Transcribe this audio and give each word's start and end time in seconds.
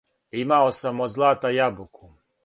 Имао 0.43 0.71
сам 0.77 1.03
од 1.05 1.13
злата 1.15 1.51
јабуку, 1.57 2.09